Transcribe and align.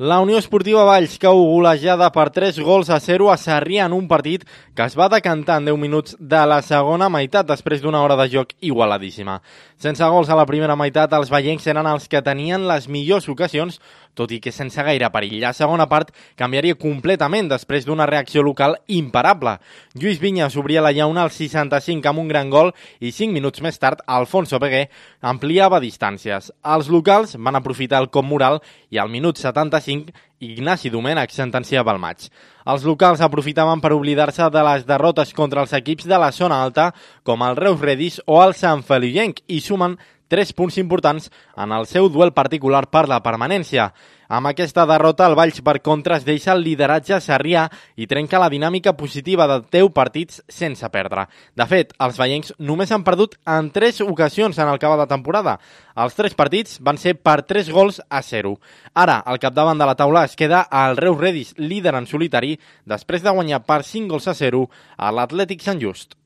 La 0.00 0.18
Unió 0.24 0.38
Esportiva 0.40 0.80
Valls 0.88 1.18
cau 1.20 1.42
golejada 1.44 2.06
per 2.14 2.30
3 2.32 2.56
gols 2.64 2.88
a 2.88 2.96
0 3.04 3.26
a 3.28 3.34
Sarrià 3.36 3.84
en 3.84 3.92
un 3.92 4.06
partit 4.08 4.46
que 4.72 4.86
es 4.88 4.94
va 4.96 5.10
decantar 5.12 5.58
en 5.60 5.66
10 5.68 5.76
minuts 5.76 6.14
de 6.16 6.40
la 6.48 6.62
segona 6.64 7.10
meitat 7.12 7.44
després 7.44 7.82
d'una 7.82 8.00
hora 8.00 8.16
de 8.16 8.24
joc 8.32 8.54
igualadíssima. 8.64 9.34
Sense 9.76 10.08
gols 10.08 10.32
a 10.32 10.38
la 10.40 10.46
primera 10.48 10.72
meitat, 10.72 11.12
els 11.12 11.28
veiencs 11.28 11.68
eren 11.68 11.84
els 11.84 12.08
que 12.08 12.24
tenien 12.24 12.64
les 12.64 12.88
millors 12.88 13.28
ocasions, 13.28 13.76
tot 14.14 14.32
i 14.32 14.40
que 14.40 14.52
sense 14.52 14.82
gaire 14.82 15.10
perill. 15.12 15.38
La 15.42 15.52
segona 15.56 15.86
part 15.90 16.10
canviaria 16.36 16.78
completament 16.78 17.50
després 17.50 17.86
d'una 17.86 18.08
reacció 18.10 18.42
local 18.42 18.78
imparable. 18.88 19.58
Lluís 19.94 20.20
Vinyes 20.20 20.56
obria 20.56 20.82
la 20.82 20.94
llauna 20.96 21.22
al 21.26 21.34
65 21.34 22.08
amb 22.08 22.24
un 22.24 22.28
gran 22.28 22.50
gol 22.50 22.72
i 22.98 23.12
5 23.12 23.32
minuts 23.32 23.62
més 23.62 23.78
tard, 23.78 24.02
Alfonso 24.06 24.58
Peguer 24.58 24.88
ampliava 25.20 25.80
distàncies. 25.80 26.50
Els 26.64 26.90
locals 26.90 27.36
van 27.38 27.60
aprofitar 27.60 28.00
el 28.02 28.10
cop 28.10 28.26
moral 28.26 28.60
i 28.90 28.98
al 28.98 29.12
minut 29.12 29.38
75 29.38 29.90
5, 29.90 30.12
Ignasi 30.40 30.90
Domènech 30.90 31.34
sentenciava 31.34 31.92
el 31.92 32.00
maig. 32.00 32.28
Els 32.70 32.84
locals 32.86 33.20
aprofitaven 33.24 33.82
per 33.82 33.92
oblidar-se 33.96 34.48
de 34.52 34.62
les 34.64 34.86
derrotes 34.88 35.34
contra 35.36 35.64
els 35.64 35.74
equips 35.76 36.08
de 36.08 36.18
la 36.20 36.30
zona 36.32 36.62
alta, 36.62 36.90
com 37.24 37.42
el 37.42 37.58
Reus 37.58 37.80
Redis 37.80 38.20
o 38.26 38.40
el 38.42 38.54
Sant 38.56 38.84
Feliuenc, 38.86 39.42
i 39.48 39.60
sumen 39.60 39.98
3 40.30 40.54
punts 40.54 40.78
importants 40.78 41.28
en 41.58 41.74
el 41.74 41.90
seu 41.90 42.08
duel 42.08 42.30
particular 42.32 42.86
per 42.86 43.08
la 43.10 43.18
permanència. 43.24 43.90
Amb 44.30 44.46
aquesta 44.46 44.84
derrota, 44.86 45.26
el 45.26 45.34
Valls, 45.34 45.56
per 45.66 45.80
contra, 45.82 46.14
es 46.20 46.22
deixa 46.22 46.52
el 46.54 46.60
lideratge 46.62 47.16
a 47.16 47.18
Sarrià 47.18 47.64
i 47.98 48.06
trenca 48.06 48.38
la 48.38 48.46
dinàmica 48.52 48.92
positiva 48.94 49.48
de 49.50 49.56
10 49.74 49.88
partits 49.90 50.38
sense 50.46 50.86
perdre. 50.94 51.24
De 51.58 51.66
fet, 51.66 51.90
els 51.98 52.20
veiencs 52.20 52.52
només 52.62 52.92
han 52.94 53.02
perdut 53.02 53.34
en 53.42 53.72
3 53.74 53.98
ocasions 54.06 54.62
en 54.62 54.70
el 54.70 54.78
cabo 54.78 55.00
de 55.00 55.08
temporada. 55.10 55.56
Els 55.98 56.14
3 56.14 56.38
partits 56.38 56.78
van 56.78 57.02
ser 57.02 57.16
per 57.18 57.40
3 57.42 57.72
gols 57.74 57.98
a 58.06 58.22
0. 58.22 58.54
Ara, 58.94 59.18
al 59.18 59.42
capdavant 59.42 59.82
de 59.82 59.90
la 59.90 59.98
taula 59.98 60.22
es 60.30 60.38
queda 60.38 60.62
el 60.70 60.94
Reus 60.96 61.18
Redis, 61.18 61.54
líder 61.58 61.96
en 61.98 62.06
solitari, 62.06 62.54
després 62.86 63.26
de 63.26 63.34
guanyar 63.34 63.64
per 63.66 63.82
5 63.82 64.14
gols 64.14 64.30
a 64.30 64.38
0 64.38 64.62
a 64.96 65.10
l'Atlètic 65.10 65.66
Sant 65.66 65.82
Just. 65.82 66.14